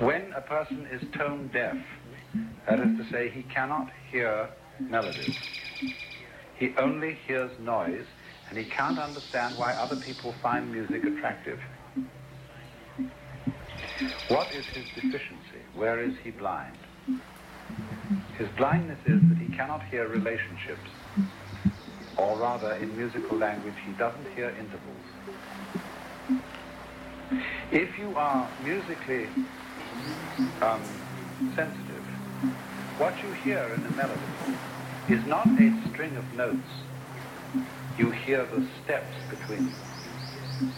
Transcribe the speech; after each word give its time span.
When 0.00 0.32
a 0.34 0.40
person 0.40 0.86
is 0.90 1.02
tone 1.18 1.50
deaf, 1.52 1.76
that 2.66 2.80
is 2.80 2.96
to 2.96 3.12
say, 3.12 3.28
he 3.28 3.42
cannot 3.42 3.90
hear 4.10 4.48
melodies. 4.78 5.34
He 6.54 6.74
only 6.78 7.18
hears 7.26 7.50
noise, 7.60 8.06
and 8.48 8.58
he 8.58 8.64
can't 8.64 8.98
understand 8.98 9.56
why 9.56 9.74
other 9.74 9.96
people 9.96 10.34
find 10.42 10.70
music 10.72 11.04
attractive. 11.04 11.58
What 14.28 14.52
is 14.54 14.64
his 14.74 14.84
deficiency? 14.94 15.62
Where 15.74 16.02
is 16.02 16.14
he 16.22 16.30
blind? 16.30 16.78
His 18.38 18.48
blindness 18.56 19.00
is 19.06 19.20
that 19.28 19.38
he 19.38 19.54
cannot 19.54 19.82
hear 19.90 20.08
relationships, 20.08 20.90
or 22.16 22.38
rather, 22.38 22.74
in 22.74 22.96
musical 22.96 23.36
language, 23.36 23.76
he 23.84 23.92
doesn't 23.92 24.28
hear 24.28 24.50
intervals. 24.58 25.04
If 27.72 27.96
you 28.00 28.12
are 28.16 28.50
musically 28.64 29.28
um, 30.60 30.82
sensitive, 31.54 32.02
what 32.98 33.14
you 33.22 33.30
hear 33.44 33.60
in 33.60 33.86
a 33.86 33.90
melody 33.92 34.20
is 35.08 35.24
not 35.26 35.46
a 35.46 35.80
string 35.88 36.16
of 36.16 36.34
notes. 36.34 36.68
You 37.96 38.10
hear 38.10 38.44
the 38.46 38.66
steps 38.82 39.14
between 39.30 39.66
them. 39.66 40.74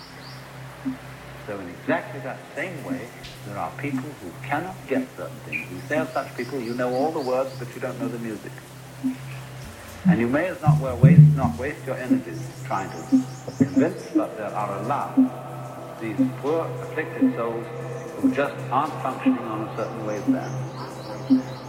So 1.47 1.59
in 1.59 1.69
exactly 1.71 2.21
that 2.21 2.37
same 2.55 2.85
way, 2.85 3.09
there 3.47 3.57
are 3.57 3.71
people 3.79 4.11
who 4.21 4.31
cannot 4.47 4.77
get 4.87 5.09
certain 5.17 5.35
things. 5.47 5.71
You 5.73 5.81
say 5.89 5.99
of 5.99 6.11
such 6.11 6.37
people, 6.37 6.61
you 6.61 6.75
know 6.75 6.93
all 6.93 7.11
the 7.11 7.21
words, 7.21 7.55
but 7.59 7.75
you 7.75 7.81
don't 7.81 7.99
know 8.01 8.09
the 8.09 8.19
music. 8.19 8.53
And 10.05 10.21
you 10.21 10.29
may 10.29 10.49
as 10.49 10.61
not 10.61 10.79
well 10.79 10.99
waste, 10.99 11.23
not 11.37 11.59
waste 11.59 11.87
your 11.87 11.97
energies 11.97 12.43
trying 12.67 12.91
to 12.91 13.25
convince, 13.57 14.11
but 14.15 14.37
there 14.37 14.55
are 14.55 14.79
a 14.79 14.87
lot 14.87 15.52
these 16.03 16.17
poor, 16.41 16.67
afflicted 16.83 17.35
souls 17.37 17.65
who 18.21 18.35
just 18.35 18.55
aren't 18.71 18.93
functioning 19.03 19.39
on 19.39 19.63
a 19.63 19.77
certain 19.77 20.01
waveband. 20.05 21.62